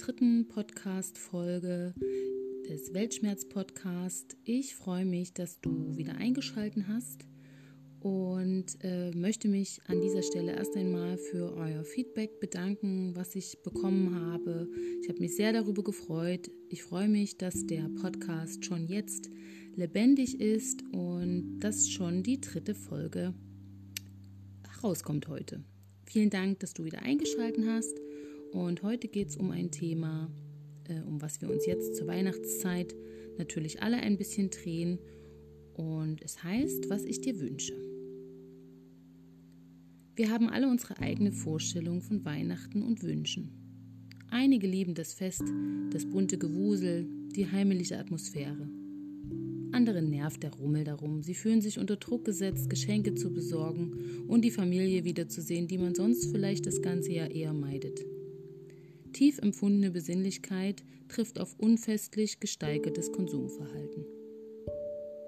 dritten 0.00 0.48
Podcast-Folge 0.48 1.92
des 2.66 2.94
Weltschmerz-Podcast. 2.94 4.34
Ich 4.44 4.74
freue 4.74 5.04
mich, 5.04 5.34
dass 5.34 5.60
du 5.60 5.94
wieder 5.94 6.16
eingeschaltet 6.16 6.84
hast 6.88 7.26
und 8.00 8.64
äh, 8.82 9.10
möchte 9.10 9.48
mich 9.48 9.78
an 9.88 10.00
dieser 10.00 10.22
Stelle 10.22 10.52
erst 10.52 10.74
einmal 10.74 11.18
für 11.18 11.52
euer 11.52 11.84
Feedback 11.84 12.40
bedanken, 12.40 13.14
was 13.14 13.34
ich 13.34 13.58
bekommen 13.62 14.14
habe. 14.14 14.70
Ich 15.02 15.10
habe 15.10 15.20
mich 15.20 15.36
sehr 15.36 15.52
darüber 15.52 15.84
gefreut. 15.84 16.50
Ich 16.70 16.82
freue 16.82 17.08
mich, 17.08 17.36
dass 17.36 17.66
der 17.66 17.90
Podcast 18.00 18.64
schon 18.64 18.86
jetzt 18.86 19.28
lebendig 19.76 20.40
ist 20.40 20.82
und 20.92 21.60
dass 21.60 21.90
schon 21.90 22.22
die 22.22 22.40
dritte 22.40 22.74
Folge 22.74 23.34
rauskommt 24.82 25.28
heute. 25.28 25.62
Vielen 26.06 26.30
Dank, 26.30 26.60
dass 26.60 26.72
du 26.72 26.84
wieder 26.84 27.02
eingeschaltet 27.02 27.66
hast. 27.66 27.99
Und 28.52 28.82
heute 28.82 29.08
geht 29.08 29.28
es 29.28 29.36
um 29.36 29.50
ein 29.50 29.70
Thema, 29.70 30.30
äh, 30.88 31.00
um 31.02 31.22
was 31.22 31.40
wir 31.40 31.50
uns 31.50 31.66
jetzt 31.66 31.96
zur 31.96 32.06
Weihnachtszeit 32.08 32.94
natürlich 33.38 33.82
alle 33.82 33.98
ein 33.98 34.16
bisschen 34.16 34.50
drehen. 34.50 34.98
Und 35.74 36.20
es 36.22 36.42
heißt, 36.42 36.90
was 36.90 37.04
ich 37.04 37.20
dir 37.20 37.38
wünsche. 37.38 37.74
Wir 40.16 40.30
haben 40.30 40.50
alle 40.50 40.68
unsere 40.68 40.98
eigene 40.98 41.32
Vorstellung 41.32 42.02
von 42.02 42.24
Weihnachten 42.24 42.82
und 42.82 43.02
Wünschen. 43.02 43.50
Einige 44.28 44.66
lieben 44.66 44.94
das 44.94 45.14
Fest, 45.14 45.44
das 45.90 46.04
bunte 46.04 46.36
Gewusel, 46.36 47.06
die 47.34 47.50
heimliche 47.50 47.98
Atmosphäre. 47.98 48.68
Andere 49.72 50.02
nervt 50.02 50.42
der 50.42 50.52
Rummel 50.52 50.84
darum. 50.84 51.22
Sie 51.22 51.34
fühlen 51.34 51.60
sich 51.62 51.78
unter 51.78 51.96
Druck 51.96 52.24
gesetzt, 52.24 52.68
Geschenke 52.68 53.14
zu 53.14 53.32
besorgen 53.32 54.26
und 54.26 54.44
die 54.44 54.50
Familie 54.50 55.04
wiederzusehen, 55.04 55.68
die 55.68 55.78
man 55.78 55.94
sonst 55.94 56.30
vielleicht 56.30 56.66
das 56.66 56.82
ganze 56.82 57.12
Jahr 57.12 57.30
eher 57.30 57.52
meidet. 57.52 58.04
Tief 59.12 59.38
empfundene 59.38 59.90
Besinnlichkeit 59.90 60.82
trifft 61.08 61.38
auf 61.38 61.58
unfestlich 61.58 62.40
gesteigertes 62.40 63.12
Konsumverhalten. 63.12 64.04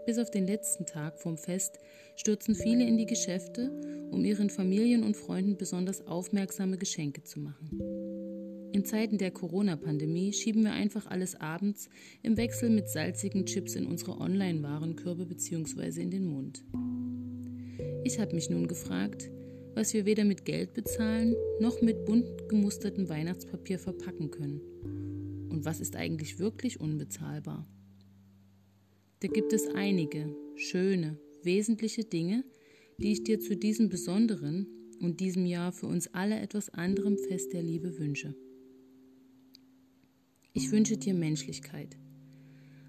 Bis 0.06 0.18
auf 0.18 0.30
den 0.30 0.46
letzten 0.46 0.84
Tag 0.84 1.20
vom 1.20 1.38
Fest 1.38 1.78
stürzen 2.16 2.54
viele 2.54 2.86
in 2.86 2.98
die 2.98 3.06
Geschäfte, 3.06 3.70
um 4.10 4.24
ihren 4.24 4.50
Familien 4.50 5.04
und 5.04 5.16
Freunden 5.16 5.56
besonders 5.56 6.06
aufmerksame 6.06 6.76
Geschenke 6.76 7.22
zu 7.22 7.40
machen. 7.40 7.78
In 8.72 8.84
Zeiten 8.84 9.18
der 9.18 9.30
Corona-Pandemie 9.30 10.32
schieben 10.32 10.64
wir 10.64 10.72
einfach 10.72 11.06
alles 11.06 11.38
abends 11.38 11.88
im 12.22 12.36
Wechsel 12.36 12.70
mit 12.70 12.88
salzigen 12.88 13.46
Chips 13.46 13.74
in 13.74 13.86
unsere 13.86 14.18
Online-Warenkörbe 14.18 15.26
bzw. 15.26 16.00
in 16.00 16.10
den 16.10 16.24
Mund. 16.24 16.64
Ich 18.02 18.18
habe 18.18 18.34
mich 18.34 18.50
nun 18.50 18.66
gefragt, 18.66 19.30
was 19.74 19.94
wir 19.94 20.04
weder 20.04 20.24
mit 20.24 20.44
Geld 20.44 20.74
bezahlen 20.74 21.34
noch 21.60 21.80
mit 21.80 22.04
bunt 22.04 22.48
gemustertem 22.48 23.08
Weihnachtspapier 23.08 23.78
verpacken 23.78 24.30
können. 24.30 24.60
Und 25.50 25.64
was 25.64 25.80
ist 25.80 25.96
eigentlich 25.96 26.38
wirklich 26.38 26.80
unbezahlbar? 26.80 27.66
Da 29.20 29.28
gibt 29.28 29.52
es 29.52 29.68
einige 29.68 30.34
schöne, 30.56 31.18
wesentliche 31.42 32.04
Dinge, 32.04 32.44
die 32.98 33.12
ich 33.12 33.24
dir 33.24 33.40
zu 33.40 33.56
diesem 33.56 33.88
besonderen 33.88 34.66
und 35.00 35.20
diesem 35.20 35.46
Jahr 35.46 35.72
für 35.72 35.86
uns 35.86 36.12
alle 36.14 36.38
etwas 36.38 36.70
anderem 36.70 37.18
Fest 37.18 37.52
der 37.52 37.62
Liebe 37.62 37.98
wünsche. 37.98 38.34
Ich 40.52 40.70
wünsche 40.70 40.96
dir 40.96 41.14
Menschlichkeit, 41.14 41.96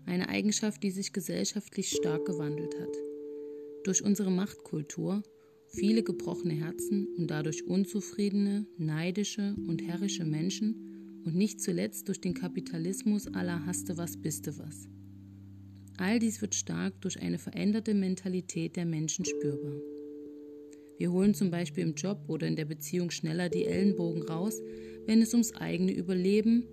eine 0.05 0.27
Eigenschaft, 0.29 0.83
die 0.83 0.91
sich 0.91 1.13
gesellschaftlich 1.13 1.89
stark 1.89 2.25
gewandelt 2.25 2.77
hat. 2.79 2.97
Durch 3.85 4.03
unsere 4.03 4.31
Machtkultur, 4.31 5.23
viele 5.73 6.03
gebrochene 6.03 6.53
Herzen 6.53 7.07
und 7.17 7.29
dadurch 7.29 7.65
unzufriedene, 7.65 8.65
neidische 8.77 9.55
und 9.67 9.81
herrische 9.81 10.23
Menschen 10.23 11.21
und 11.25 11.35
nicht 11.35 11.61
zuletzt 11.61 12.07
durch 12.07 12.21
den 12.21 12.33
Kapitalismus 12.33 13.27
aller 13.27 13.65
Haste 13.65 13.97
was 13.97 14.17
biste 14.17 14.57
was. 14.57 14.87
All 15.97 16.19
dies 16.19 16.41
wird 16.41 16.55
stark 16.55 16.99
durch 17.01 17.21
eine 17.21 17.37
veränderte 17.37 17.93
Mentalität 17.93 18.75
der 18.75 18.85
Menschen 18.85 19.25
spürbar. 19.25 19.79
Wir 20.97 21.11
holen 21.11 21.33
zum 21.33 21.49
Beispiel 21.49 21.83
im 21.83 21.95
Job 21.95 22.23
oder 22.27 22.47
in 22.47 22.55
der 22.55 22.65
Beziehung 22.65 23.09
schneller 23.11 23.49
die 23.49 23.65
Ellenbogen 23.65 24.23
raus, 24.23 24.61
wenn 25.05 25.21
es 25.21 25.33
ums 25.33 25.53
eigene 25.53 25.91
Überleben, 25.91 26.65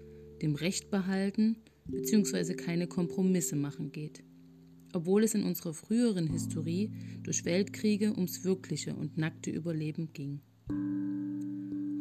dem 0.43 0.55
Recht 0.55 0.91
behalten 0.91 1.57
bzw. 1.87 2.55
keine 2.55 2.87
Kompromisse 2.87 3.57
machen 3.57 3.93
geht. 3.93 4.23
Obwohl 4.93 5.25
es 5.25 5.35
in 5.35 5.45
unserer 5.45 5.75
früheren 5.75 6.27
Historie 6.29 6.91
durch 7.23 7.45
Weltkriege 7.45 8.13
ums 8.13 8.45
wirkliche 8.45 8.95
und 8.95 9.19
nackte 9.19 9.51
Überleben 9.51 10.13
ging. 10.13 10.41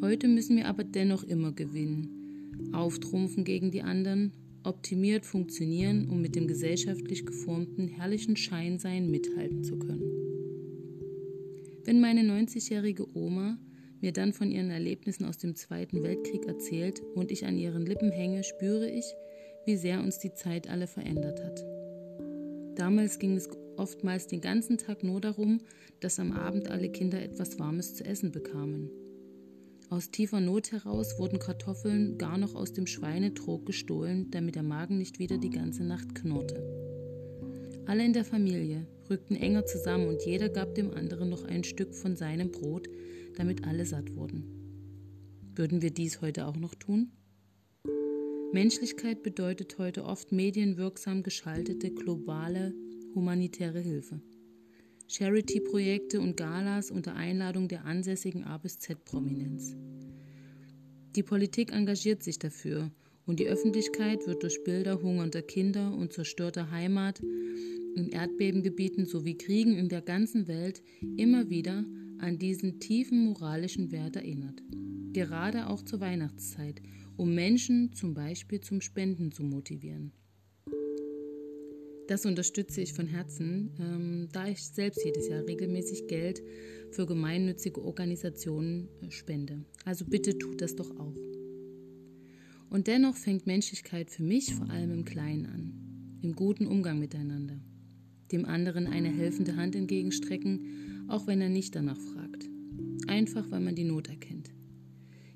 Heute 0.02 0.28
müssen 0.28 0.56
wir 0.58 0.68
aber 0.68 0.84
dennoch 0.84 1.24
immer 1.24 1.52
gewinnen, 1.52 2.72
auftrumpfen 2.74 3.44
gegen 3.44 3.72
die 3.72 3.82
anderen 3.82 4.32
optimiert 4.64 5.26
funktionieren, 5.26 6.10
um 6.10 6.22
mit 6.22 6.36
dem 6.36 6.48
gesellschaftlich 6.48 7.26
geformten 7.26 7.88
herrlichen 7.88 8.36
Scheinsein 8.36 9.10
mithalten 9.10 9.64
zu 9.64 9.78
können. 9.78 10.04
Wenn 11.86 12.02
meine 12.02 12.22
90-jährige 12.22 13.16
Oma 13.16 13.58
mir 14.02 14.14
dann 14.14 14.34
von 14.34 14.52
ihren 14.52 14.70
Erlebnissen 14.70 15.26
aus 15.26 15.38
dem 15.38 15.56
Zweiten 15.56 16.04
Weltkrieg 16.04 16.46
erzählt 16.46 17.02
und 17.16 17.32
ich 17.32 17.46
an 17.46 17.58
ihren 17.58 17.86
Lippen 17.86 18.12
hänge, 18.12 18.44
spüre 18.44 18.90
ich, 18.90 19.06
wie 19.66 19.76
sehr 19.76 20.00
uns 20.00 20.20
die 20.20 20.34
Zeit 20.34 20.70
alle 20.70 20.88
verändert 20.88 21.44
hat. 21.44 21.79
Damals 22.80 23.20
ging 23.20 23.36
es 23.36 23.50
oftmals 23.76 24.28
den 24.28 24.40
ganzen 24.40 24.78
Tag 24.78 25.04
nur 25.04 25.20
darum, 25.20 25.60
dass 26.00 26.18
am 26.18 26.32
Abend 26.32 26.70
alle 26.70 26.90
Kinder 26.90 27.22
etwas 27.22 27.60
Warmes 27.60 27.96
zu 27.96 28.06
essen 28.06 28.32
bekamen. 28.32 28.90
Aus 29.90 30.12
tiefer 30.12 30.40
Not 30.40 30.72
heraus 30.72 31.20
wurden 31.20 31.40
Kartoffeln 31.40 32.18
gar 32.18 32.38
noch 32.38 32.56
aus 32.56 32.72
dem 32.72 32.88
Schweinetrog 32.88 33.66
gestohlen, 33.66 34.32
damit 34.32 34.56
der 34.56 34.64
Magen 34.64 34.98
nicht 34.98 35.20
wieder 35.20 35.38
die 35.38 35.50
ganze 35.50 35.84
Nacht 35.84 36.16
knurrte. 36.16 36.64
Alle 37.86 38.06
in 38.06 38.14
der 38.14 38.24
Familie 38.24 38.88
rückten 39.10 39.36
enger 39.36 39.66
zusammen 39.66 40.08
und 40.08 40.26
jeder 40.26 40.48
gab 40.48 40.74
dem 40.74 40.92
anderen 40.92 41.28
noch 41.28 41.44
ein 41.44 41.66
Stück 41.66 41.94
von 41.94 42.16
seinem 42.16 42.50
Brot, 42.50 42.88
damit 43.36 43.68
alle 43.68 43.86
satt 43.86 44.16
wurden. 44.16 44.46
Würden 45.54 45.82
wir 45.82 45.92
dies 45.92 46.22
heute 46.22 46.48
auch 46.48 46.56
noch 46.56 46.76
tun? 46.76 47.12
Menschlichkeit 48.52 49.22
bedeutet 49.22 49.78
heute 49.78 50.06
oft 50.06 50.32
medienwirksam 50.32 51.22
geschaltete 51.22 51.92
globale 51.92 52.74
humanitäre 53.14 53.80
Hilfe. 53.80 54.22
Charity-Projekte 55.08 56.20
und 56.20 56.36
Galas 56.36 56.90
unter 56.90 57.16
Einladung 57.16 57.68
der 57.68 57.86
ansässigen 57.86 58.46
A 58.46 58.58
bis 58.58 58.80
Z-Prominenz. 58.80 59.76
Die 61.16 61.22
Politik 61.22 61.72
engagiert 61.72 62.24
sich 62.24 62.40
dafür 62.40 62.90
und 63.28 63.40
die 63.40 63.48
Öffentlichkeit 63.48 64.26
wird 64.26 64.42
durch 64.42 64.64
Bilder 64.64 65.00
hungernder 65.00 65.44
Kinder 65.44 65.94
und 65.94 66.14
zerstörter 66.14 66.72
Heimat 66.72 67.22
in 67.96 68.10
Erdbebengebieten 68.10 69.06
sowie 69.06 69.38
Kriegen 69.38 69.76
in 69.76 69.90
der 69.90 70.02
ganzen 70.02 70.48
Welt 70.48 70.82
immer 71.18 71.52
wieder 71.52 71.86
an 72.18 72.40
diesen 72.40 72.80
tiefen 72.80 73.26
moralischen 73.26 73.92
Wert 73.92 74.16
erinnert. 74.16 74.64
Gerade 75.14 75.68
auch 75.68 75.84
zur 75.84 76.00
Weihnachtszeit, 76.00 76.82
um 77.20 77.36
Menschen 77.36 77.92
zum 77.92 78.14
Beispiel 78.14 78.62
zum 78.62 78.80
Spenden 78.80 79.34
zu 79.34 79.44
motivieren. 79.44 80.14
Das 82.08 82.26
unterstütze 82.26 82.82
ich 82.82 82.94
von 82.94 83.08
Herzen, 83.08 83.72
ähm, 83.78 84.30
da 84.32 84.48
ich 84.48 84.64
selbst 84.64 85.04
jedes 85.04 85.28
Jahr 85.28 85.46
regelmäßig 85.46 86.08
Geld 86.08 86.42
für 86.92 87.06
gemeinnützige 87.06 87.84
Organisationen 87.84 88.88
äh, 89.02 89.12
spende. 89.12 89.66
Also 89.84 90.06
bitte 90.06 90.38
tut 90.38 90.62
das 90.62 90.76
doch 90.76 90.98
auch. 90.98 91.16
Und 92.70 92.88
dennoch 92.88 93.18
fängt 93.18 93.46
Menschlichkeit 93.46 94.10
für 94.10 94.24
mich 94.24 94.56
vor 94.56 94.70
allem 94.70 94.92
im 94.92 95.04
Kleinen 95.04 95.46
an, 95.46 96.20
im 96.22 96.36
guten 96.36 96.68
Umgang 96.68 97.00
miteinander, 97.00 97.60
dem 98.32 98.46
anderen 98.46 98.88
eine 98.88 99.10
helfende 99.10 99.58
Hand 99.58 99.76
entgegenstrecken, 99.76 101.06
auch 101.10 101.28
wenn 101.28 101.42
er 101.42 101.50
nicht 101.50 101.76
danach 101.76 102.00
fragt, 102.00 102.48
einfach 103.08 103.52
weil 103.52 103.60
man 103.60 103.76
die 103.76 103.84
Not 103.84 104.08
erkennt, 104.08 104.52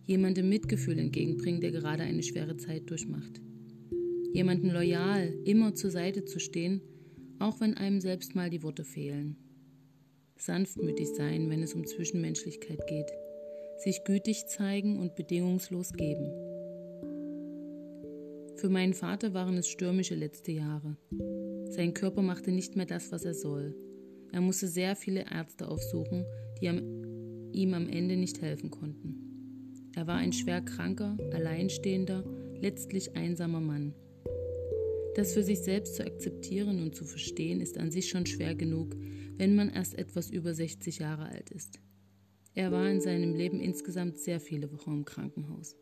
jemandem 0.05 0.49
Mitgefühl 0.49 0.99
entgegenbringen, 0.99 1.61
der 1.61 1.71
gerade 1.71 2.03
eine 2.03 2.23
schwere 2.23 2.57
Zeit 2.57 2.89
durchmacht 2.89 3.41
jemanden 4.33 4.71
loyal 4.71 5.31
immer 5.45 5.75
zur 5.75 5.91
Seite 5.91 6.25
zu 6.25 6.39
stehen, 6.39 6.81
auch 7.39 7.61
wenn 7.61 7.75
einem 7.75 8.01
selbst 8.01 8.35
mal 8.35 8.49
die 8.49 8.63
Worte 8.63 8.83
fehlen. 8.83 9.37
Sanftmütig 10.37 11.09
sein, 11.09 11.49
wenn 11.49 11.61
es 11.61 11.73
um 11.73 11.85
Zwischenmenschlichkeit 11.85 12.85
geht. 12.87 13.11
Sich 13.77 14.03
gütig 14.03 14.47
zeigen 14.47 14.99
und 14.99 15.15
bedingungslos 15.15 15.93
geben. 15.93 16.31
Für 18.55 18.69
meinen 18.69 18.93
Vater 18.93 19.33
waren 19.33 19.57
es 19.57 19.67
stürmische 19.67 20.15
letzte 20.15 20.51
Jahre. 20.51 20.97
Sein 21.69 21.93
Körper 21.93 22.21
machte 22.21 22.51
nicht 22.51 22.75
mehr 22.75 22.85
das, 22.85 23.11
was 23.11 23.25
er 23.25 23.33
soll. 23.33 23.75
Er 24.31 24.41
musste 24.41 24.67
sehr 24.67 24.95
viele 24.95 25.25
Ärzte 25.31 25.67
aufsuchen, 25.67 26.25
die 26.59 26.67
ihm 26.67 27.73
am 27.73 27.89
Ende 27.89 28.15
nicht 28.15 28.41
helfen 28.41 28.71
konnten. 28.71 29.22
Er 29.95 30.07
war 30.07 30.15
ein 30.15 30.33
schwer 30.33 30.61
kranker, 30.61 31.17
alleinstehender, 31.33 32.23
letztlich 32.59 33.15
einsamer 33.15 33.61
Mann. 33.61 33.93
Das 35.15 35.33
für 35.33 35.43
sich 35.43 35.59
selbst 35.59 35.95
zu 35.95 36.05
akzeptieren 36.05 36.81
und 36.81 36.95
zu 36.95 37.05
verstehen 37.05 37.61
ist 37.61 37.77
an 37.77 37.91
sich 37.91 38.09
schon 38.09 38.25
schwer 38.25 38.55
genug, 38.55 38.95
wenn 39.37 39.55
man 39.55 39.69
erst 39.69 39.95
etwas 39.95 40.31
über 40.31 40.55
60 40.55 40.99
Jahre 40.99 41.25
alt 41.25 41.51
ist. 41.51 41.79
Er 42.55 42.71
war 42.71 42.89
in 42.89 43.01
seinem 43.01 43.35
Leben 43.35 43.59
insgesamt 43.59 44.17
sehr 44.17 44.39
viele 44.39 44.71
Wochen 44.71 44.93
im 44.93 45.05
Krankenhaus. 45.05 45.75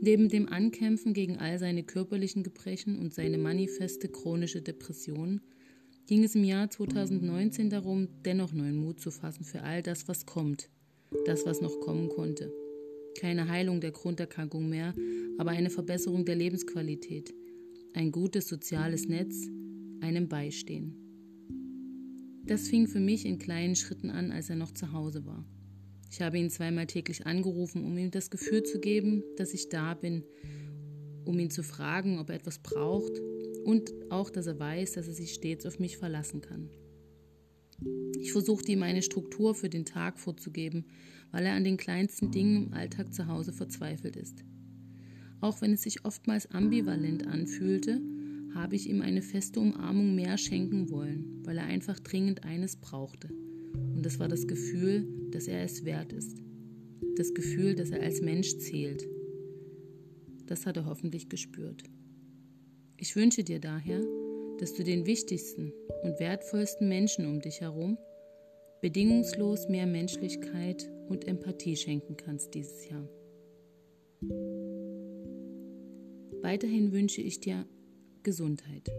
Neben 0.00 0.28
dem 0.28 0.50
Ankämpfen 0.50 1.14
gegen 1.14 1.38
all 1.38 1.58
seine 1.58 1.82
körperlichen 1.82 2.42
Gebrechen 2.42 2.98
und 2.98 3.14
seine 3.14 3.38
manifeste 3.38 4.08
chronische 4.08 4.60
Depression 4.60 5.40
ging 6.06 6.24
es 6.24 6.34
im 6.34 6.44
Jahr 6.44 6.68
2019 6.68 7.70
darum, 7.70 8.08
dennoch 8.26 8.52
neuen 8.52 8.76
Mut 8.76 9.00
zu 9.00 9.10
fassen 9.10 9.44
für 9.44 9.62
all 9.62 9.82
das, 9.82 10.06
was 10.06 10.26
kommt, 10.26 10.68
das, 11.24 11.46
was 11.46 11.62
noch 11.62 11.80
kommen 11.80 12.10
konnte. 12.10 12.52
Keine 13.18 13.48
Heilung 13.48 13.80
der 13.80 13.92
Grunderkrankung 13.92 14.68
mehr, 14.68 14.94
aber 15.38 15.50
eine 15.50 15.70
Verbesserung 15.70 16.24
der 16.24 16.36
Lebensqualität, 16.36 17.32
ein 17.92 18.10
gutes 18.10 18.48
soziales 18.48 19.06
Netz, 19.08 19.48
einem 20.00 20.28
Beistehen. 20.28 20.96
Das 22.46 22.68
fing 22.68 22.86
für 22.86 23.00
mich 23.00 23.24
in 23.24 23.38
kleinen 23.38 23.76
Schritten 23.76 24.10
an, 24.10 24.30
als 24.30 24.50
er 24.50 24.56
noch 24.56 24.72
zu 24.72 24.92
Hause 24.92 25.24
war. 25.24 25.46
Ich 26.10 26.20
habe 26.20 26.38
ihn 26.38 26.50
zweimal 26.50 26.86
täglich 26.86 27.26
angerufen, 27.26 27.84
um 27.84 27.96
ihm 27.96 28.10
das 28.10 28.30
Gefühl 28.30 28.62
zu 28.62 28.78
geben, 28.80 29.24
dass 29.36 29.54
ich 29.54 29.68
da 29.68 29.94
bin, 29.94 30.24
um 31.24 31.38
ihn 31.38 31.50
zu 31.50 31.62
fragen, 31.62 32.18
ob 32.18 32.28
er 32.28 32.36
etwas 32.36 32.58
braucht 32.58 33.20
und 33.64 33.92
auch, 34.10 34.30
dass 34.30 34.46
er 34.46 34.58
weiß, 34.58 34.92
dass 34.92 35.08
er 35.08 35.14
sich 35.14 35.32
stets 35.32 35.66
auf 35.66 35.78
mich 35.78 35.96
verlassen 35.96 36.40
kann. 36.40 36.68
Ich 38.20 38.32
versuchte 38.32 38.72
ihm 38.72 38.82
eine 38.82 39.02
Struktur 39.02 39.54
für 39.54 39.68
den 39.68 39.84
Tag 39.84 40.18
vorzugeben, 40.18 40.84
weil 41.30 41.46
er 41.46 41.54
an 41.54 41.64
den 41.64 41.76
kleinsten 41.76 42.30
Dingen 42.30 42.66
im 42.66 42.72
Alltag 42.74 43.12
zu 43.12 43.26
Hause 43.26 43.52
verzweifelt 43.52 44.16
ist. 44.16 44.44
Auch 45.40 45.60
wenn 45.60 45.72
es 45.72 45.82
sich 45.82 46.04
oftmals 46.04 46.50
ambivalent 46.50 47.26
anfühlte, 47.26 48.00
habe 48.54 48.76
ich 48.76 48.88
ihm 48.88 49.02
eine 49.02 49.20
feste 49.20 49.60
Umarmung 49.60 50.14
mehr 50.14 50.38
schenken 50.38 50.90
wollen, 50.90 51.40
weil 51.44 51.58
er 51.58 51.64
einfach 51.64 51.98
dringend 51.98 52.44
eines 52.44 52.76
brauchte. 52.76 53.28
Und 53.94 54.06
das 54.06 54.18
war 54.18 54.28
das 54.28 54.46
Gefühl, 54.46 55.06
dass 55.32 55.48
er 55.48 55.62
es 55.62 55.84
wert 55.84 56.12
ist. 56.12 56.40
Das 57.16 57.34
Gefühl, 57.34 57.74
dass 57.74 57.90
er 57.90 58.02
als 58.02 58.20
Mensch 58.20 58.56
zählt. 58.58 59.06
Das 60.46 60.66
hat 60.66 60.76
er 60.76 60.86
hoffentlich 60.86 61.28
gespürt. 61.28 61.82
Ich 62.96 63.16
wünsche 63.16 63.42
dir 63.42 63.58
daher, 63.58 64.00
dass 64.64 64.72
du 64.72 64.82
den 64.82 65.04
wichtigsten 65.04 65.74
und 66.04 66.18
wertvollsten 66.20 66.88
Menschen 66.88 67.26
um 67.26 67.38
dich 67.38 67.60
herum 67.60 67.98
bedingungslos 68.80 69.68
mehr 69.68 69.84
Menschlichkeit 69.84 70.90
und 71.06 71.28
Empathie 71.28 71.76
schenken 71.76 72.16
kannst 72.16 72.54
dieses 72.54 72.88
Jahr. 72.88 73.06
Weiterhin 76.40 76.92
wünsche 76.92 77.20
ich 77.20 77.40
dir 77.40 77.66
Gesundheit. 78.22 78.90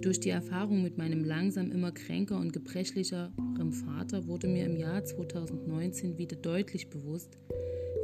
Durch 0.00 0.20
die 0.20 0.30
Erfahrung 0.30 0.84
mit 0.84 0.96
meinem 0.96 1.24
langsam 1.24 1.72
immer 1.72 1.90
kränker 1.90 2.38
und 2.38 2.52
gebrechlicherem 2.52 3.72
Vater 3.72 4.28
wurde 4.28 4.46
mir 4.46 4.64
im 4.66 4.76
Jahr 4.76 5.02
2019 5.02 6.18
wieder 6.18 6.36
deutlich 6.36 6.88
bewusst, 6.88 7.36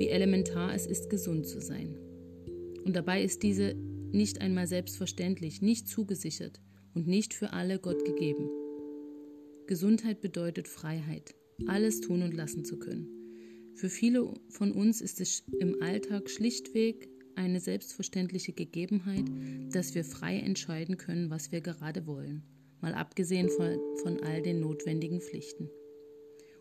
wie 0.01 0.09
elementar 0.09 0.75
es 0.75 0.87
ist, 0.87 1.09
gesund 1.09 1.47
zu 1.47 1.61
sein. 1.61 1.97
Und 2.85 2.97
dabei 2.97 3.23
ist 3.23 3.45
diese 3.45 3.77
nicht 4.15 4.41
einmal 4.41 4.67
selbstverständlich, 4.67 5.61
nicht 5.61 5.89
zugesichert 5.89 6.61
und 6.95 7.07
nicht 7.07 7.35
für 7.35 7.53
alle 7.53 7.79
Gott 7.79 8.05
gegeben. 8.05 8.49
Gesundheit 9.67 10.21
bedeutet 10.21 10.69
Freiheit, 10.69 11.35
alles 11.67 12.01
tun 12.01 12.23
und 12.23 12.35
lassen 12.35 12.65
zu 12.65 12.79
können. 12.79 13.09
Für 13.75 13.89
viele 13.89 14.33
von 14.51 14.73
uns 14.73 15.01
ist 15.01 15.21
es 15.21 15.43
im 15.59 15.83
Alltag 15.83 16.31
schlichtweg 16.31 17.09
eine 17.35 17.61
selbstverständliche 17.61 18.53
Gegebenheit, 18.53 19.25
dass 19.73 19.95
wir 19.95 20.05
frei 20.05 20.39
entscheiden 20.39 20.97
können, 20.97 21.31
was 21.31 21.51
wir 21.51 21.61
gerade 21.61 22.07
wollen, 22.07 22.45
mal 22.81 22.95
abgesehen 22.95 23.49
von, 23.49 23.79
von 24.03 24.21
all 24.23 24.43
den 24.43 24.61
notwendigen 24.61 25.21
Pflichten. 25.21 25.69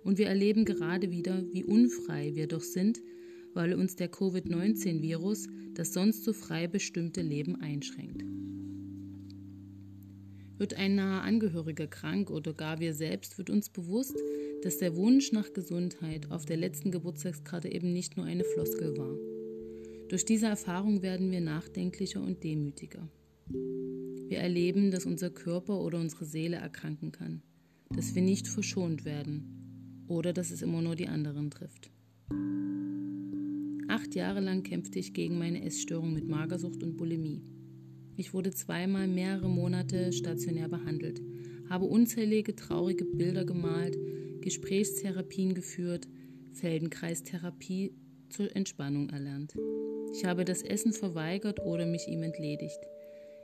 Und 0.03 0.17
wir 0.17 0.27
erleben 0.27 0.65
gerade 0.65 1.11
wieder, 1.11 1.43
wie 1.53 1.63
unfrei 1.63 2.31
wir 2.33 2.47
doch 2.47 2.61
sind, 2.61 2.99
weil 3.53 3.73
uns 3.73 3.95
der 3.95 4.09
Covid-19-Virus 4.09 5.47
das 5.73 5.93
sonst 5.93 6.23
so 6.23 6.33
frei 6.33 6.67
bestimmte 6.67 7.21
Leben 7.21 7.55
einschränkt. 7.55 8.23
Wird 10.57 10.75
ein 10.75 10.95
naher 10.95 11.23
Angehöriger 11.23 11.87
krank 11.87 12.29
oder 12.29 12.53
gar 12.53 12.79
wir 12.79 12.93
selbst, 12.93 13.37
wird 13.37 13.49
uns 13.49 13.69
bewusst, 13.69 14.15
dass 14.63 14.77
der 14.77 14.95
Wunsch 14.95 15.31
nach 15.31 15.51
Gesundheit 15.51 16.31
auf 16.31 16.45
der 16.45 16.57
letzten 16.57 16.91
Geburtstagskarte 16.91 17.69
eben 17.69 17.91
nicht 17.91 18.15
nur 18.17 18.25
eine 18.25 18.43
Floskel 18.43 18.97
war. 18.97 19.15
Durch 20.09 20.25
diese 20.25 20.45
Erfahrung 20.45 21.01
werden 21.01 21.31
wir 21.31 21.41
nachdenklicher 21.41 22.21
und 22.21 22.43
demütiger. 22.43 23.09
Wir 23.49 24.37
erleben, 24.37 24.91
dass 24.91 25.05
unser 25.05 25.31
Körper 25.31 25.79
oder 25.81 25.99
unsere 25.99 26.25
Seele 26.25 26.57
erkranken 26.57 27.11
kann, 27.11 27.41
dass 27.89 28.15
wir 28.15 28.21
nicht 28.21 28.47
verschont 28.47 29.05
werden 29.05 30.05
oder 30.07 30.33
dass 30.33 30.51
es 30.51 30.61
immer 30.61 30.81
nur 30.81 30.95
die 30.95 31.07
anderen 31.07 31.49
trifft. 31.51 31.91
Acht 34.03 34.15
Jahre 34.15 34.41
lang 34.41 34.63
kämpfte 34.63 34.99
ich 34.99 35.13
gegen 35.13 35.37
meine 35.39 35.63
Essstörung 35.63 36.11
mit 36.11 36.27
Magersucht 36.27 36.83
und 36.83 36.97
Bulimie. 36.97 37.41
Ich 38.17 38.33
wurde 38.33 38.51
zweimal 38.51 39.07
mehrere 39.07 39.47
Monate 39.47 40.11
stationär 40.11 40.67
behandelt, 40.67 41.21
habe 41.69 41.85
unzählige 41.85 42.53
traurige 42.53 43.05
Bilder 43.05 43.45
gemalt, 43.45 43.97
Gesprächstherapien 44.41 45.53
geführt, 45.53 46.09
Feldenkreistherapie 46.51 47.93
zur 48.29 48.53
Entspannung 48.53 49.09
erlernt. 49.09 49.53
Ich 50.13 50.25
habe 50.25 50.43
das 50.43 50.63
Essen 50.63 50.91
verweigert 50.91 51.61
oder 51.61 51.85
mich 51.85 52.09
ihm 52.09 52.23
entledigt. 52.23 52.79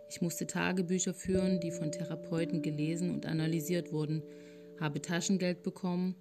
Ich 0.10 0.20
musste 0.20 0.46
Tagebücher 0.46 1.14
führen, 1.14 1.62
die 1.62 1.72
von 1.72 1.94
Therapeuten 1.94 2.62
gelesen 2.62 3.12
und 3.12 3.26
analysiert 3.26 3.94
wurden, 3.94 4.24
habe 4.78 5.02
Taschengeld 5.02 5.64
bekommen, 5.64 6.16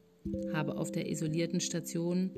habe 0.53 0.77
auf 0.77 0.93
der 0.93 1.11
isolierten 1.11 1.59
Station 1.59 2.31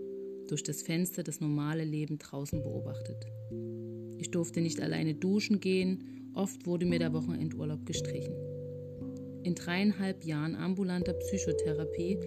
durch 0.51 0.63
das 0.63 0.83
Fenster 0.83 1.23
das 1.23 1.41
normale 1.41 1.85
Leben 1.85 2.19
draußen 2.19 2.63
beobachtet. 2.63 3.27
Ich 4.19 4.31
durfte 4.31 4.61
nicht 4.61 4.81
alleine 4.81 5.15
duschen 5.15 5.61
gehen, 5.61 6.31
oft 6.35 6.67
wurde 6.67 6.87
mir 6.87 6.99
der 6.99 7.13
Wochenendurlaub 7.13 7.87
gestrichen. 7.87 8.35
In 9.43 9.55
dreieinhalb 9.55 10.25
Jahren 10.25 10.55
ambulanter 10.55 11.15
Psychotherapie 11.15 12.19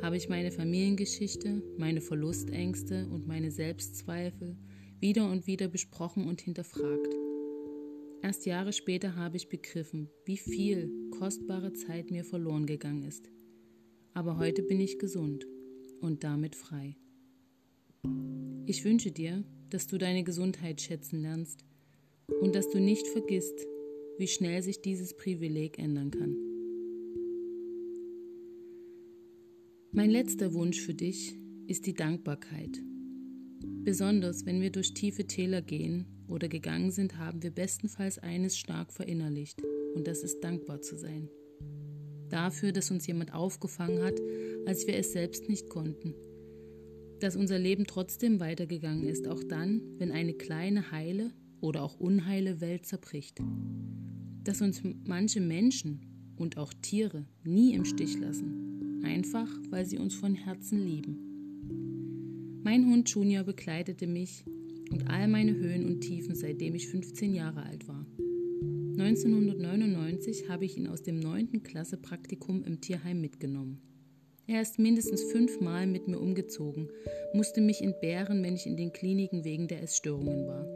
habe 0.00 0.16
ich 0.16 0.28
meine 0.28 0.50
Familiengeschichte, 0.50 1.62
meine 1.76 2.00
Verlustängste 2.00 3.06
und 3.08 3.26
meine 3.26 3.50
Selbstzweifel 3.50 4.56
wieder 5.00 5.30
und 5.30 5.46
wieder 5.46 5.68
besprochen 5.68 6.26
und 6.26 6.40
hinterfragt. 6.40 7.14
Erst 8.22 8.46
Jahre 8.46 8.72
später 8.72 9.16
habe 9.16 9.36
ich 9.36 9.48
begriffen, 9.48 10.08
wie 10.24 10.38
viel 10.38 11.10
kostbare 11.10 11.72
Zeit 11.72 12.10
mir 12.10 12.24
verloren 12.24 12.66
gegangen 12.66 13.02
ist. 13.02 13.30
Aber 14.14 14.38
heute 14.38 14.62
bin 14.62 14.80
ich 14.80 14.98
gesund 14.98 15.44
und 16.00 16.22
damit 16.22 16.54
frei. 16.54 16.96
Ich 18.64 18.84
wünsche 18.84 19.10
dir, 19.10 19.42
dass 19.70 19.88
du 19.88 19.98
deine 19.98 20.22
Gesundheit 20.22 20.80
schätzen 20.80 21.22
lernst 21.22 21.64
und 22.40 22.54
dass 22.54 22.70
du 22.70 22.78
nicht 22.78 23.06
vergisst, 23.08 23.66
wie 24.18 24.28
schnell 24.28 24.62
sich 24.62 24.80
dieses 24.80 25.16
Privileg 25.16 25.78
ändern 25.78 26.10
kann. 26.12 26.36
Mein 29.90 30.10
letzter 30.10 30.54
Wunsch 30.54 30.80
für 30.80 30.94
dich 30.94 31.36
ist 31.66 31.86
die 31.86 31.94
Dankbarkeit. 31.94 32.80
Besonders 33.82 34.46
wenn 34.46 34.60
wir 34.60 34.70
durch 34.70 34.94
tiefe 34.94 35.26
Täler 35.26 35.60
gehen 35.60 36.06
oder 36.28 36.48
gegangen 36.48 36.92
sind, 36.92 37.18
haben 37.18 37.42
wir 37.42 37.50
bestenfalls 37.50 38.18
eines 38.18 38.56
stark 38.56 38.92
verinnerlicht, 38.92 39.60
und 39.94 40.06
das 40.06 40.22
ist 40.22 40.40
dankbar 40.40 40.80
zu 40.80 40.96
sein. 40.96 41.28
Dafür, 42.30 42.72
dass 42.72 42.90
uns 42.90 43.06
jemand 43.06 43.34
aufgefangen 43.34 44.02
hat, 44.02 44.18
als 44.66 44.86
wir 44.86 44.94
es 44.96 45.12
selbst 45.12 45.48
nicht 45.48 45.68
konnten 45.68 46.14
dass 47.22 47.36
unser 47.36 47.58
Leben 47.58 47.86
trotzdem 47.86 48.40
weitergegangen 48.40 49.06
ist, 49.06 49.28
auch 49.28 49.44
dann, 49.44 49.80
wenn 49.98 50.10
eine 50.10 50.34
kleine 50.34 50.90
heile 50.90 51.30
oder 51.60 51.82
auch 51.82 52.00
unheile 52.00 52.60
Welt 52.60 52.84
zerbricht. 52.84 53.40
Dass 54.42 54.60
uns 54.60 54.82
manche 55.04 55.40
Menschen 55.40 56.00
und 56.36 56.56
auch 56.56 56.72
Tiere 56.82 57.24
nie 57.44 57.74
im 57.74 57.84
Stich 57.84 58.18
lassen, 58.18 59.02
einfach 59.04 59.48
weil 59.70 59.86
sie 59.86 59.98
uns 59.98 60.14
von 60.14 60.34
Herzen 60.34 60.84
lieben. 60.84 62.60
Mein 62.64 62.86
Hund 62.86 63.08
Junior 63.08 63.44
begleitete 63.44 64.08
mich 64.08 64.44
und 64.90 65.08
all 65.08 65.28
meine 65.28 65.54
Höhen 65.54 65.86
und 65.86 66.00
Tiefen, 66.00 66.34
seitdem 66.34 66.74
ich 66.74 66.88
15 66.88 67.34
Jahre 67.34 67.62
alt 67.62 67.86
war. 67.86 68.04
1999 68.98 70.48
habe 70.48 70.64
ich 70.64 70.76
ihn 70.76 70.88
aus 70.88 71.02
dem 71.02 71.20
9. 71.20 71.62
Klasse 71.62 71.96
Praktikum 71.96 72.64
im 72.64 72.80
Tierheim 72.80 73.20
mitgenommen. 73.20 73.91
Er 74.52 74.60
ist 74.60 74.78
mindestens 74.78 75.22
fünfmal 75.22 75.86
mit 75.86 76.08
mir 76.08 76.20
umgezogen, 76.20 76.90
musste 77.32 77.62
mich 77.62 77.80
entbehren, 77.80 78.44
wenn 78.44 78.54
ich 78.54 78.66
in 78.66 78.76
den 78.76 78.92
Kliniken 78.92 79.46
wegen 79.46 79.66
der 79.66 79.82
Essstörungen 79.82 80.46
war. 80.46 80.66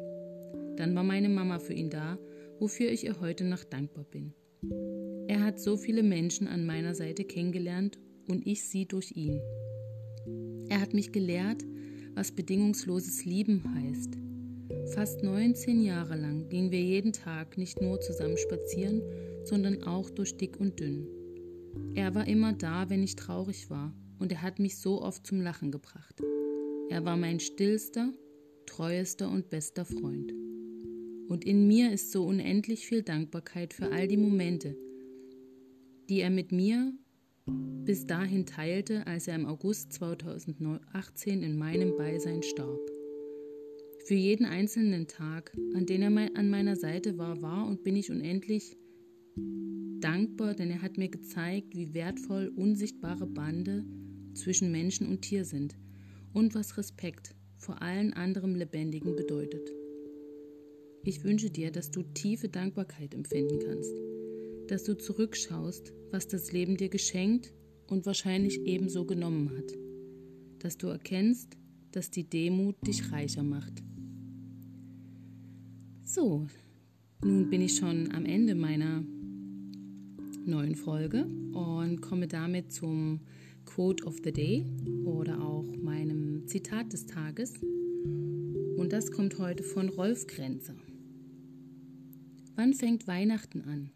Dann 0.76 0.94
war 0.94 1.02
meine 1.02 1.28
Mama 1.28 1.58
für 1.58 1.74
ihn 1.74 1.90
da, 1.90 2.18
wofür 2.58 2.90
ich 2.90 3.04
ihr 3.04 3.20
heute 3.20 3.44
noch 3.44 3.64
dankbar 3.64 4.04
bin. 4.04 4.32
Er 5.28 5.44
hat 5.44 5.60
so 5.60 5.76
viele 5.76 6.02
Menschen 6.02 6.48
an 6.48 6.64
meiner 6.64 6.94
Seite 6.94 7.24
kennengelernt 7.24 7.98
und 8.28 8.46
ich 8.46 8.66
sie 8.66 8.88
durch 8.88 9.12
ihn. 9.14 9.42
Er 10.70 10.80
hat 10.80 10.94
mich 10.94 11.12
gelehrt, 11.12 11.62
was 12.14 12.32
bedingungsloses 12.32 13.26
Lieben 13.26 13.62
heißt. 13.74 14.14
Fast 14.94 15.22
19 15.22 15.82
Jahre 15.82 16.16
lang 16.16 16.48
gingen 16.48 16.70
wir 16.70 16.80
jeden 16.80 17.12
Tag 17.12 17.58
nicht 17.58 17.82
nur 17.82 18.00
zusammen 18.00 18.38
spazieren, 18.38 19.02
sondern 19.44 19.82
auch 19.82 20.08
durch 20.08 20.34
dick 20.38 20.58
und 20.58 20.80
dünn. 20.80 21.15
Er 21.94 22.14
war 22.14 22.26
immer 22.26 22.52
da, 22.52 22.90
wenn 22.90 23.02
ich 23.02 23.16
traurig 23.16 23.70
war, 23.70 23.94
und 24.18 24.32
er 24.32 24.42
hat 24.42 24.58
mich 24.58 24.78
so 24.78 25.02
oft 25.02 25.26
zum 25.26 25.40
Lachen 25.40 25.70
gebracht. 25.70 26.22
Er 26.88 27.04
war 27.04 27.16
mein 27.16 27.40
stillster, 27.40 28.12
treuester 28.66 29.30
und 29.30 29.50
bester 29.50 29.84
Freund. 29.84 30.32
Und 31.28 31.44
in 31.44 31.66
mir 31.66 31.92
ist 31.92 32.12
so 32.12 32.24
unendlich 32.24 32.86
viel 32.86 33.02
Dankbarkeit 33.02 33.74
für 33.74 33.90
all 33.90 34.06
die 34.08 34.16
Momente, 34.16 34.76
die 36.08 36.20
er 36.20 36.30
mit 36.30 36.52
mir 36.52 36.92
bis 37.84 38.06
dahin 38.06 38.46
teilte, 38.46 39.06
als 39.06 39.28
er 39.28 39.36
im 39.36 39.46
August 39.46 39.92
2018 39.92 41.42
in 41.42 41.56
meinem 41.56 41.96
Beisein 41.96 42.42
starb. 42.42 42.80
Für 44.06 44.14
jeden 44.14 44.46
einzelnen 44.46 45.08
Tag, 45.08 45.52
an 45.74 45.86
dem 45.86 46.02
er 46.02 46.36
an 46.36 46.50
meiner 46.50 46.76
Seite 46.76 47.18
war, 47.18 47.42
war 47.42 47.66
und 47.66 47.82
bin 47.82 47.96
ich 47.96 48.10
unendlich 48.10 48.76
dankbar, 50.00 50.54
denn 50.54 50.70
er 50.70 50.82
hat 50.82 50.98
mir 50.98 51.08
gezeigt, 51.08 51.76
wie 51.76 51.94
wertvoll 51.94 52.52
unsichtbare 52.54 53.26
Bande 53.26 53.84
zwischen 54.34 54.70
Menschen 54.70 55.08
und 55.08 55.22
Tier 55.22 55.44
sind 55.44 55.76
und 56.32 56.54
was 56.54 56.76
Respekt 56.76 57.34
vor 57.56 57.82
allen 57.82 58.12
anderen 58.12 58.54
Lebendigen 58.54 59.16
bedeutet. 59.16 59.72
Ich 61.04 61.24
wünsche 61.24 61.50
dir, 61.50 61.70
dass 61.70 61.90
du 61.90 62.02
tiefe 62.02 62.48
Dankbarkeit 62.48 63.14
empfinden 63.14 63.58
kannst, 63.64 63.94
dass 64.68 64.84
du 64.84 64.96
zurückschaust, 64.96 65.92
was 66.10 66.26
das 66.26 66.52
Leben 66.52 66.76
dir 66.76 66.88
geschenkt 66.88 67.52
und 67.86 68.06
wahrscheinlich 68.06 68.60
ebenso 68.66 69.04
genommen 69.04 69.56
hat, 69.56 69.72
dass 70.58 70.76
du 70.76 70.88
erkennst, 70.88 71.56
dass 71.92 72.10
die 72.10 72.28
Demut 72.28 72.74
dich 72.86 73.12
reicher 73.12 73.42
macht. 73.42 73.82
So, 76.04 76.46
nun 77.24 77.50
bin 77.50 77.62
ich 77.62 77.76
schon 77.76 78.12
am 78.12 78.24
Ende 78.24 78.54
meiner 78.54 79.04
neuen 80.46 80.74
Folge 80.74 81.24
und 81.52 82.00
komme 82.00 82.28
damit 82.28 82.72
zum 82.72 83.20
Quote 83.64 84.04
of 84.04 84.16
the 84.24 84.32
Day 84.32 84.64
oder 85.04 85.40
auch 85.42 85.66
meinem 85.76 86.46
Zitat 86.46 86.92
des 86.92 87.06
Tages. 87.06 87.54
Und 88.76 88.92
das 88.92 89.10
kommt 89.10 89.38
heute 89.38 89.62
von 89.62 89.88
Rolf 89.88 90.26
Grenzer. 90.26 90.76
Wann 92.54 92.74
fängt 92.74 93.06
Weihnachten 93.06 93.62
an? 93.62 93.90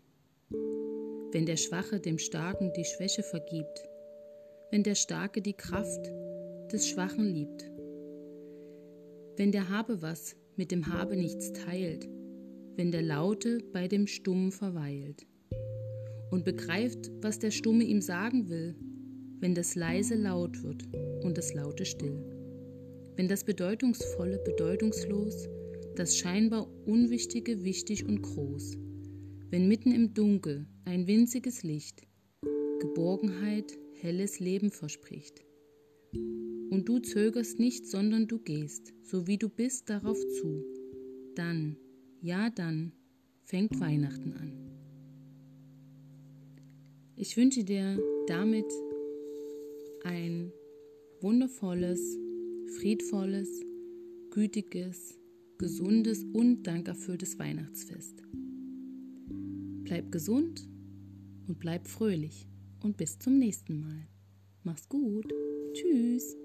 Wenn 1.33 1.47
der 1.47 1.57
Schwache 1.57 2.01
dem 2.01 2.19
Starken 2.19 2.73
die 2.77 2.85
Schwäche 2.85 3.23
vergibt, 3.23 3.89
wenn 4.71 4.83
der 4.83 4.97
Starke 4.97 5.41
die 5.41 5.55
Kraft 5.55 6.11
des 6.73 6.89
Schwachen 6.89 7.33
liebt, 7.33 7.71
wenn 9.37 9.53
der 9.53 9.69
Habe 9.69 10.03
was 10.03 10.37
mit 10.57 10.71
dem 10.73 10.89
Habe 10.89 11.17
nichts 11.17 11.53
teilt, 11.53 12.09
wenn 12.77 12.91
der 12.91 13.03
Laute 13.03 13.59
bei 13.73 13.89
dem 13.89 14.07
Stummen 14.07 14.53
verweilt 14.53 15.27
und 16.31 16.45
begreift, 16.45 17.11
was 17.23 17.39
der 17.39 17.51
Stumme 17.51 17.85
ihm 17.85 18.01
sagen 18.01 18.49
will, 18.49 18.77
wenn 19.41 19.55
das 19.55 19.75
Leise 19.75 20.15
laut 20.15 20.63
wird 20.63 20.89
und 21.23 21.39
das 21.39 21.55
Laute 21.55 21.85
still, 21.85 22.25
wenn 23.17 23.29
das 23.29 23.45
Bedeutungsvolle 23.45 24.39
bedeutungslos 24.45 25.49
das 25.97 26.17
scheinbar 26.17 26.69
Unwichtige 26.87 27.65
wichtig 27.65 28.07
und 28.07 28.23
groß, 28.23 28.77
wenn 29.51 29.69
mitten 29.69 29.93
im 29.93 30.15
Dunkel 30.15 30.67
ein 30.85 31.07
winziges 31.07 31.63
Licht 31.63 32.07
Geborgenheit, 32.81 33.79
helles 34.01 34.41
Leben 34.41 34.71
verspricht. 34.71 35.45
Und 36.13 36.89
du 36.89 36.99
zögerst 36.99 37.59
nicht, 37.59 37.87
sondern 37.87 38.27
du 38.27 38.39
gehst, 38.39 38.95
so 39.03 39.27
wie 39.27 39.37
du 39.37 39.51
bist, 39.51 39.91
darauf 39.91 40.19
zu. 40.19 40.65
Dann, 41.35 41.77
ja 42.23 42.49
dann, 42.49 42.93
fängt 43.45 43.79
Weihnachten 43.81 44.33
an. 44.33 44.80
Ich 47.23 47.37
wünsche 47.37 47.63
dir 47.63 48.03
damit 48.29 48.65
ein 50.05 50.51
wundervolles, 51.21 52.01
friedvolles, 52.79 53.61
gütiges, 54.31 55.19
gesundes 55.59 56.25
und 56.33 56.63
dankerfülltes 56.63 57.39
Weihnachtsfest. 57.39 58.23
Bleib 59.85 60.11
gesund 60.11 60.67
und 61.47 61.59
bleib 61.61 61.87
fröhlich 61.89 62.49
und 62.83 62.97
bis 62.97 63.19
zum 63.19 63.37
nächsten 63.37 63.81
Mal. 63.81 64.09
Mach's 64.63 64.89
gut. 64.89 65.31
Tschüss. 65.75 66.39